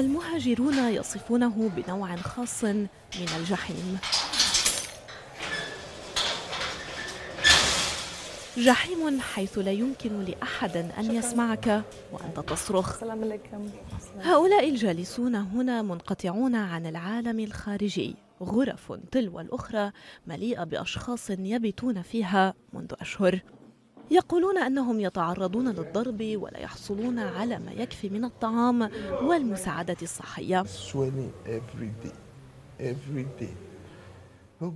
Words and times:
المفكرون 0.00 0.78
يصفونه 0.78 1.70
بنوع 1.76 2.16
خاص 2.16 2.64
من 2.64 3.28
الجحيم. 3.38 3.98
جحيم 8.56 9.20
حيث 9.20 9.58
لا 9.58 9.72
يمكن 9.72 10.24
لأحد 10.24 10.76
أن 10.76 11.14
يسمعك 11.14 11.82
وأنت 12.12 12.40
تصرخ. 12.40 13.04
هؤلاء 14.20 14.68
الجالسون 14.68 15.34
هنا 15.34 15.82
منقطعون 15.82 16.54
عن 16.54 16.86
العالم 16.86 17.40
الخارجي 17.40 18.16
غرف 18.42 18.92
تلو 19.12 19.40
الأخرى 19.40 19.92
مليئة 20.26 20.64
بأشخاص 20.64 21.30
يبيتون 21.30 22.02
فيها 22.02 22.54
منذ 22.72 22.94
أشهر. 23.00 23.40
يقولون 24.10 24.58
أنهم 24.58 25.00
يتعرضون 25.00 25.68
للضرب 25.68 26.32
ولا 26.34 26.58
يحصلون 26.58 27.18
على 27.18 27.58
ما 27.58 27.72
يكفي 27.72 28.08
من 28.08 28.24
الطعام 28.24 28.90
والمساعدة 29.22 29.96
الصحية. 30.02 30.64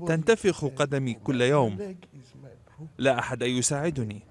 تنتفخ 0.06 0.64
قدمي 0.64 1.14
كل 1.14 1.40
يوم. 1.40 1.96
لا 2.98 3.18
أحد 3.18 3.42
يساعدني. 3.42 4.22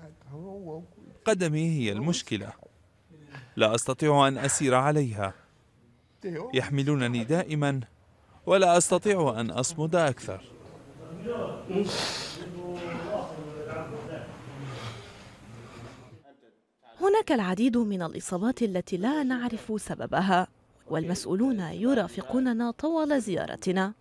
قدمي 1.26 1.80
هي 1.80 1.92
المشكلة. 1.92 2.54
لا 3.56 3.76
أستطيع 3.76 4.28
أن 4.28 4.38
أسير 4.38 4.76
عليها. 4.76 5.34
يحملونني 6.54 7.24
دائما 7.24 7.80
ولا 8.46 8.78
أستطيع 8.78 9.40
أن 9.40 9.52
أصمد 9.52 9.96
أكثر. 9.96 10.42
هناك 17.04 17.32
العديد 17.32 17.78
من 17.78 18.02
الإصابات 18.02 18.62
التي 18.62 18.98
لا 18.98 19.24
نعرف 19.24 19.74
سببها 19.78 20.48
والمسؤولون 20.90 21.60
يرافقوننا 21.60 22.72
طوال 22.72 23.22
زيارتنا 23.22 23.94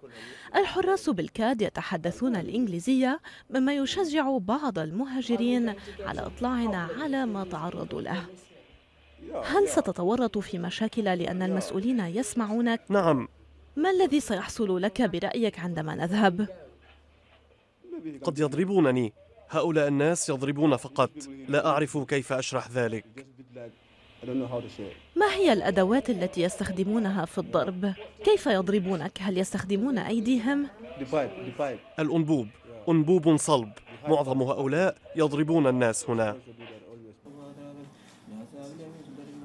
الحراس 0.56 1.10
بالكاد 1.10 1.62
يتحدثون 1.62 2.36
الإنجليزية 2.36 3.20
مما 3.50 3.74
يشجع 3.74 4.38
بعض 4.38 4.78
المهاجرين 4.78 5.74
على 6.00 6.26
إطلاعنا 6.26 6.88
على 7.00 7.26
ما 7.26 7.44
تعرضوا 7.44 8.00
له 8.00 8.24
هل 9.44 9.68
ستتورط 9.68 10.38
في 10.38 10.58
مشاكل 10.58 11.04
لأن 11.04 11.42
المسؤولين 11.42 12.00
يسمعونك؟ 12.00 12.80
نعم 12.88 13.28
ما 13.76 13.90
الذي 13.90 14.20
سيحصل 14.20 14.82
لك 14.82 15.02
برأيك 15.02 15.58
عندما 15.58 15.94
نذهب؟ 15.94 16.48
قد 18.22 18.38
يضربونني 18.38 19.12
هؤلاء 19.52 19.88
الناس 19.88 20.28
يضربون 20.28 20.76
فقط 20.76 21.10
لا 21.48 21.66
أعرف 21.66 21.98
كيف 21.98 22.32
أشرح 22.32 22.68
ذلك 22.70 23.26
ما 25.16 25.34
هي 25.34 25.52
الأدوات 25.52 26.10
التي 26.10 26.42
يستخدمونها 26.42 27.24
في 27.24 27.38
الضرب؟ 27.38 27.94
كيف 28.24 28.46
يضربونك؟ 28.46 29.18
هل 29.20 29.38
يستخدمون 29.38 29.98
أيديهم؟ 29.98 30.66
الأنبوب 31.98 32.48
أنبوب 32.88 33.36
صلب 33.36 33.72
معظم 34.08 34.42
هؤلاء 34.42 34.96
يضربون 35.16 35.66
الناس 35.66 36.10
هنا 36.10 36.36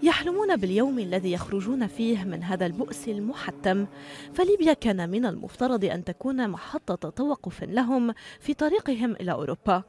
يحلمون 0.03 0.55
باليوم 0.55 0.99
الذي 0.99 1.31
يخرجون 1.31 1.87
فيه 1.87 2.23
من 2.23 2.43
هذا 2.43 2.65
البؤس 2.65 3.07
المحتم. 3.07 3.85
فليبيا 4.33 4.73
كان 4.73 5.09
من 5.09 5.25
المفترض 5.25 5.85
أن 5.85 6.03
تكون 6.03 6.49
محطة 6.49 7.09
توقف 7.09 7.63
لهم 7.63 8.13
في 8.39 8.53
طريقهم 8.53 9.11
إلى 9.11 9.31
أوروبا. 9.31 9.83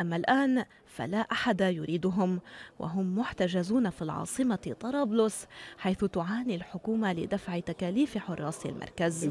أما 0.00 0.16
الآن 0.16 0.64
فلا 0.86 1.18
أحد 1.18 1.60
يريدهم 1.60 2.40
وهم 2.78 3.18
محتجزون 3.18 3.90
في 3.90 4.02
العاصمة 4.02 4.74
طرابلس 4.80 5.46
حيث 5.78 6.04
تعاني 6.04 6.54
الحكومة 6.54 7.12
لدفع 7.12 7.58
تكاليف 7.58 8.18
حراس 8.18 8.66
المركز. 8.66 9.24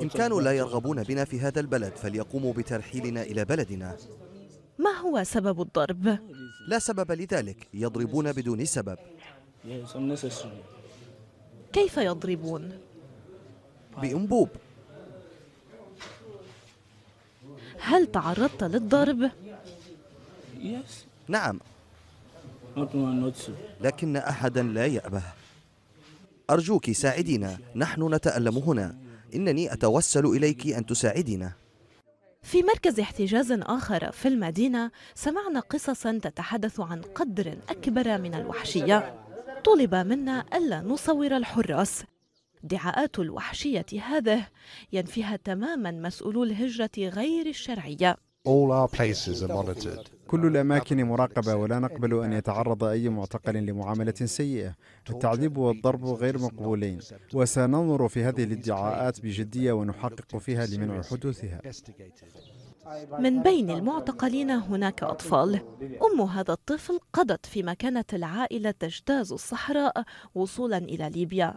إن 0.00 0.08
كانوا 0.08 0.42
لا 0.42 0.52
يرغبون 0.52 1.02
بنا 1.02 1.24
في 1.24 1.40
هذا 1.40 1.60
البلد 1.60 1.92
فليقوموا 1.92 2.52
بترحيلنا 2.52 3.22
إلى 3.22 3.44
بلدنا. 3.44 3.96
ما 4.78 4.90
هو 4.90 5.24
سبب 5.24 5.60
الضرب؟ 5.60 6.18
لا 6.68 6.78
سبب 6.78 7.12
لذلك 7.12 7.68
يضربون 7.74 8.32
بدون 8.32 8.64
سبب. 8.64 8.98
كيف 11.72 11.96
يضربون؟ 11.96 12.78
بأنبوب. 14.02 14.48
هل 17.80 18.06
تعرضت 18.06 18.64
للضرب؟ 18.64 19.30
نعم. 21.28 21.60
لكن 23.80 24.16
أحدا 24.16 24.62
لا 24.62 24.86
يأبه. 24.86 25.22
أرجوك 26.50 26.90
ساعدينا 26.90 27.58
نحن 27.76 28.14
نتألم 28.14 28.58
هنا. 28.58 28.96
إنني 29.34 29.72
أتوسل 29.72 30.26
إليك 30.26 30.66
أن 30.66 30.86
تساعدينا. 30.86 31.52
في 32.42 32.62
مركز 32.62 33.00
احتجاز 33.00 33.52
آخر 33.52 34.12
في 34.12 34.28
المدينة 34.28 34.90
سمعنا 35.14 35.60
قصصا 35.60 36.18
تتحدث 36.22 36.80
عن 36.80 37.02
قدر 37.02 37.58
أكبر 37.68 38.18
من 38.18 38.34
الوحشية. 38.34 39.24
طلب 39.64 39.94
منا 39.94 40.44
ألا 40.54 40.80
نصور 40.80 41.36
الحراس. 41.36 42.04
ادعاءات 42.64 43.18
الوحشية 43.18 43.86
هذه 44.02 44.46
ينفيها 44.92 45.36
تماما 45.36 45.90
مسؤولو 45.90 46.44
الهجرة 46.44 46.90
غير 46.98 47.46
الشرعية. 47.46 48.16
كل 50.26 50.46
الأماكن 50.46 51.04
مراقبة 51.04 51.54
ولا 51.54 51.78
نقبل 51.78 52.22
أن 52.24 52.32
يتعرض 52.32 52.84
أي 52.84 53.08
معتقل 53.08 53.54
لمعاملة 53.54 54.14
سيئة. 54.14 54.74
التعذيب 55.10 55.56
والضرب 55.56 56.04
غير 56.04 56.38
مقبولين 56.38 56.98
وسننظر 57.34 58.08
في 58.08 58.24
هذه 58.24 58.44
الادعاءات 58.44 59.20
بجدية 59.20 59.72
ونحقق 59.72 60.36
فيها 60.36 60.66
لمنع 60.66 61.02
حدوثها. 61.02 61.60
من 63.18 63.42
بين 63.42 63.70
المعتقلين 63.70 64.50
هناك 64.50 65.02
أطفال. 65.02 65.60
أم 66.12 66.20
هذا 66.20 66.52
الطفل 66.52 66.98
قضت 67.12 67.46
فيما 67.46 67.74
كانت 67.74 68.14
العائلة 68.14 68.70
تجتاز 68.70 69.32
الصحراء 69.32 70.04
وصولا 70.34 70.78
إلى 70.78 71.10
ليبيا. 71.10 71.54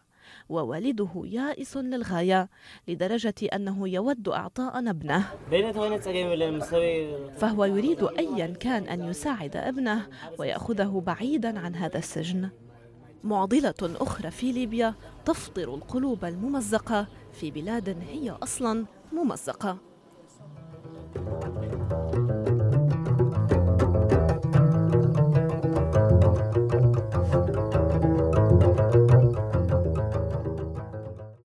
ووالده 0.50 1.10
يائس 1.26 1.78
للغاية 1.78 2.50
لدرجة 2.88 3.36
أنه 3.54 3.90
يود 3.90 4.30
إعطاء 4.30 4.90
ابنه 4.90 5.26
فهو 7.38 7.66
يريد 7.66 8.04
أيا 8.04 8.48
كان 8.48 8.84
أن 8.84 9.04
يساعد 9.04 9.56
ابنه 9.58 10.08
ويأخذه 10.38 11.04
بعيدا 11.06 11.60
عن 11.60 11.76
هذا 11.76 11.98
السجن. 11.98 12.50
معضلة 13.24 13.74
أخرى 13.82 14.32
في 14.32 14.52
ليبيا 14.52 14.96
تفطر 15.26 15.76
القلوب 15.76 16.26
الممزقة 16.26 17.08
في 17.34 17.52
بلاد 17.52 17.98
هي 18.10 18.32
أصلا 18.32 18.86
ممزقة. 19.12 19.91